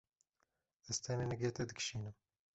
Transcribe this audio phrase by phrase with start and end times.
[0.89, 2.15] Ez tenê nigê te dikişînim.